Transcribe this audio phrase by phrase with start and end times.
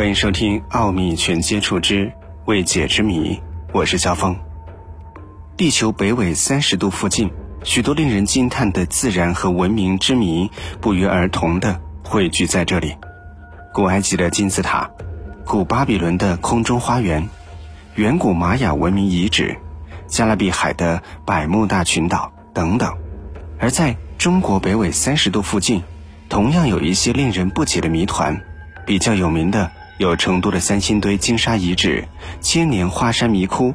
[0.00, 2.10] 欢迎收听《奥秘全接触之
[2.46, 3.34] 未解之谜》，
[3.70, 4.34] 我是肖峰。
[5.58, 7.30] 地球北纬三十度附近，
[7.64, 10.50] 许多令人惊叹的自然和文明之谜
[10.80, 12.96] 不约而同的汇聚在这里：
[13.74, 14.90] 古埃及的金字塔、
[15.44, 17.28] 古巴比伦的空中花园、
[17.96, 19.54] 远古玛雅文明遗址、
[20.06, 22.96] 加勒比海的百慕大群岛等等。
[23.58, 25.82] 而在中国北纬三十度附近，
[26.30, 28.40] 同样有一些令人不解的谜团。
[28.86, 29.70] 比较有名的
[30.00, 32.08] 有成都的三星堆金沙遗址、
[32.40, 33.74] 千年花山迷窟，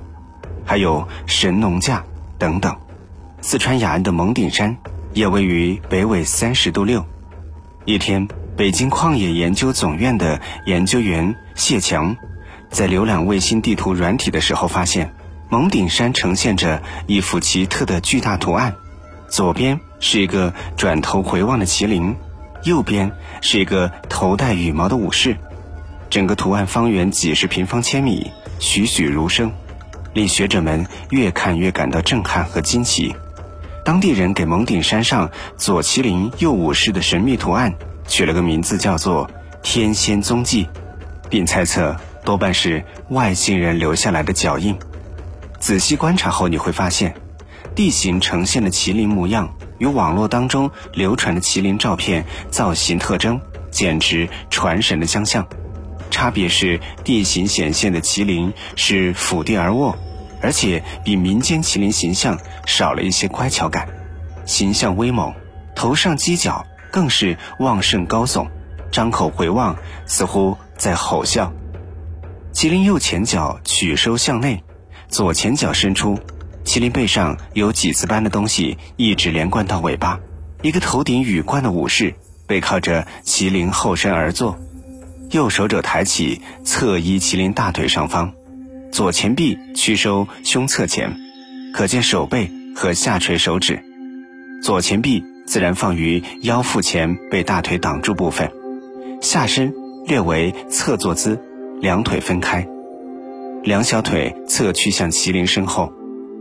[0.66, 2.04] 还有神农架
[2.40, 2.76] 等等。
[3.42, 4.76] 四川雅安的蒙顶山
[5.14, 7.06] 也位于北纬三十度六。
[7.86, 8.28] 一天，
[8.58, 12.18] 北京矿业研究总院的研究员谢强
[12.72, 15.14] 在浏览卫星地图软体的时候，发现
[15.50, 18.74] 蒙顶山呈现着一幅奇特的巨大图案。
[19.30, 22.16] 左边是一个转头回望的麒麟，
[22.64, 23.12] 右边
[23.42, 25.38] 是一个头戴羽毛的武士，
[26.16, 29.52] 整个图案方圆几十平方千米，栩栩如生，
[30.14, 33.14] 令学者们越看越感到震撼和惊奇。
[33.84, 37.74] 当地人给蒙顶山上左麒麟右武士的神秘图案
[38.08, 39.30] 取了个名字，叫做
[39.62, 40.70] “天仙踪迹”，
[41.30, 44.74] 并猜测多半是外星人留下来的脚印。
[45.60, 47.14] 仔细观察后，你会发现。
[47.76, 55.46] 地形呈现的麒麟模样与网络当中流传的麒麟照片造型特征简直传神的相像。
[56.16, 59.98] 差别是地形显现的麒麟是伏地而卧，
[60.42, 63.90] 而且比民间麒麟形象少了一些乖巧感，
[64.46, 65.34] 形象威猛，
[65.76, 68.48] 头上犄角更是旺盛高耸，
[68.94, 71.52] 张口回望似乎在吼啸。
[72.54, 74.64] 麒麟右前脚曲收向内，
[75.10, 76.18] 左前脚伸出。
[76.64, 80.18] 麒麟背上有几字般的东西，一直连贯到尾巴。
[80.62, 82.16] 一个头顶羽冠的武士
[82.48, 84.58] 背靠着麒麟后身而坐，
[85.36, 88.32] 右手肘抬起，侧依麒麟大腿上方，
[88.90, 91.14] 左前臂屈收胸侧前，
[91.74, 93.84] 可见手背和下垂手指。
[94.64, 98.50] 左前臂自然放于腰腹前被大腿挡住部分，
[99.22, 99.74] 下身
[100.08, 101.38] 略为侧坐姿，
[101.82, 102.66] 两腿分开，
[103.62, 105.92] 两小腿侧屈向麒麟身后。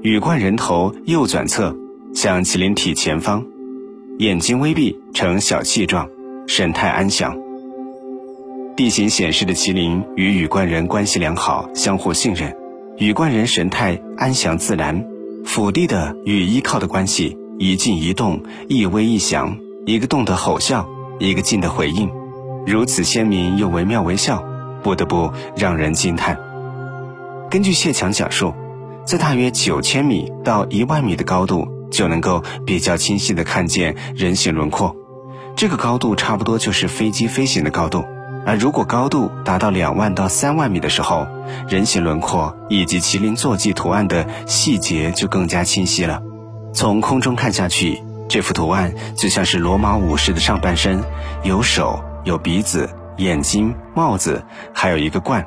[0.03, 1.77] 羽冠人头右转侧
[2.15, 3.45] 向麒麟体前方，
[4.21, 6.09] 眼睛微闭呈小气状，
[6.47, 7.44] 神态安详。
[8.77, 12.57] 地形显示的麒麟与羽冠人关系良好，相互信任。
[12.99, 15.07] 羽冠人神态安详自然，
[15.45, 20.89] 俯地的与依靠的关系，一静一动，一威一响，一个动的吼笑，
[21.21, 22.11] 一个静的回应，
[22.67, 24.45] 如此鲜明又惟妙惟肖，
[24.83, 26.37] 不得不让人惊叹。
[27.49, 28.53] 根据谢强讲述。
[29.07, 34.97] 在大约九千米到一万米的高度，就能够比较清晰地看见人形轮廓。
[35.55, 38.03] 这个高度差不多就是飞机飞行的高度。
[38.47, 41.27] 而如果高度达到两万到三万米的时候，
[41.69, 46.21] 人形轮廓以及麒麟坐骑图案的细节就更加清晰了。
[46.73, 51.03] 从空中看下去，这幅图案就像是罗马武士的上半身，
[51.43, 55.47] 有手、有鼻子、眼睛、帽子，还有一个冠。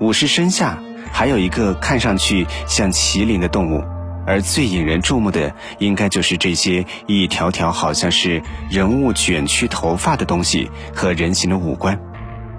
[0.00, 0.78] 武士身下。
[1.10, 3.82] 还有一个看上去像麒麟的动物，
[4.26, 11.98] 而最引人注目的，应该就是这些一条条好像是人物卷曲头发的东西和人形的五官。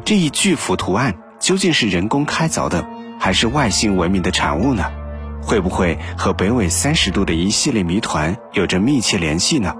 [0.09, 2.83] 这一巨幅图案究竟是人工开凿的，
[3.19, 4.91] 还是外星文明的产物呢？
[5.39, 9.75] 会不会和北纬三十度的一系列谜团有着密切联系呢？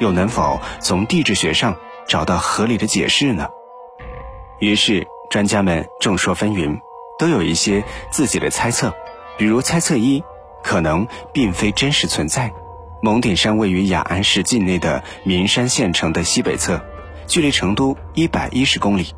[0.00, 1.76] 又能否从地质学上
[2.08, 3.48] 找到合理的解释呢？
[4.60, 6.80] 于是，专家们众说纷纭。
[7.18, 8.94] 都有一些自己的猜测，
[9.36, 10.24] 比如猜测一，
[10.62, 12.50] 可能并非真实存在。
[13.02, 16.82] 蒙顶山位于雅安市境内的名山县城的西北侧，
[17.26, 19.12] 距离成都一百一十公里。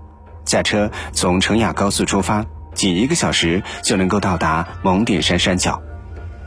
[0.49, 5.83] 驾车从成雅高速出发，仅一个小时就能够到达蒙顶山山脚。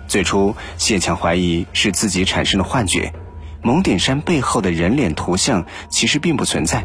[0.07, 3.13] 最初，谢强怀疑是自己产生了幻觉，
[3.61, 6.84] 蒙顶山背后的人脸图像其实并不存在。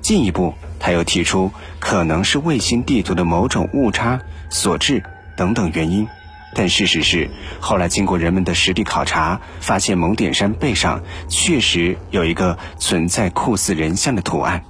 [0.00, 5.04] 进一步，他又提出可能是卫星地图的某种误差所致
[5.36, 6.08] 等等原因，
[6.56, 7.30] 但事实是，
[7.60, 14.64] 后来经过人们的实地考察，发现蒙顶山背上确实有一个存在酷似人像的图案。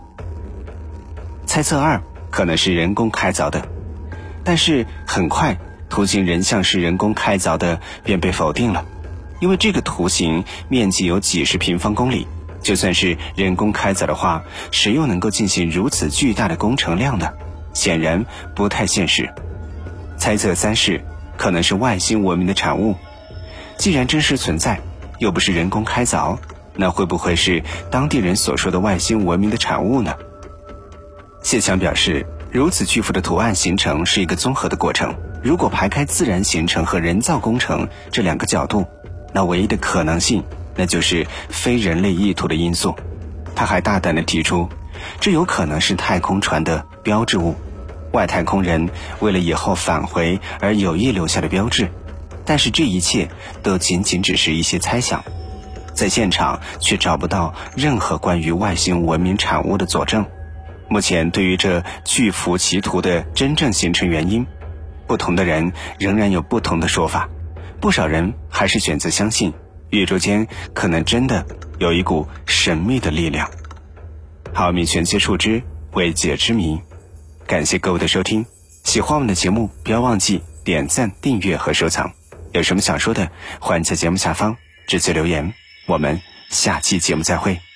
[1.48, 3.66] 猜测二可能是人工开凿的，
[4.44, 5.58] 但是很快
[5.88, 8.84] 图形人像是人工开凿的便被否定了，
[9.40, 12.28] 因为这个图形面积有几十平方公里。
[12.60, 17.30] 就算是人工开凿的话，谁又能够进行如此巨大的工程量呢？
[17.72, 19.32] 显然不太现实。
[20.18, 21.02] 猜测三是
[21.38, 22.94] 可能是外星文明的产物。
[23.78, 24.78] 既然真实存在，
[25.18, 26.36] 又不是人工开凿，
[26.74, 30.14] 那会不会是当地人所说的外星文明的产物呢？
[31.48, 35.14] 谢强表示，如此巨幅的图案形成是一个综合的过程。
[35.42, 38.86] 如果排开自然形成和人造工程这两个角度，
[39.32, 40.44] 那唯一的可能性，
[40.76, 42.94] 那就是非人类意图的因素。
[43.54, 44.68] 他还大胆地提出，
[45.20, 47.54] 这有可能是太空船的标志物，
[48.12, 48.90] 外太空人
[49.20, 51.90] 为了以后返回而有意留下的标志。
[52.44, 53.26] 但是这一切
[53.62, 55.24] 都仅仅只是一些猜想，
[55.94, 60.26] 在现场却找不到任何关于外星文明产物的佐证。
[60.88, 64.46] 目前，对于这巨幅奇图的真正形成原因，
[65.06, 67.28] 不同的人仍然有不同的说法。
[67.80, 69.52] 不少人还是选择相信，
[69.90, 71.46] 宇宙间可能真的
[71.78, 73.50] 有一股神秘的力量。
[74.52, 75.62] 好，米全接触之
[75.92, 76.80] 未解之谜，
[77.46, 78.44] 感谢各位的收听。
[78.84, 82.10] 喜欢我们的节目，不要忘记点赞、订阅和收藏。
[82.52, 83.30] 有什么想说的，
[83.60, 84.56] 欢迎在节目下方
[84.86, 85.52] 直接留言。
[85.86, 87.67] 我们下期节目再会。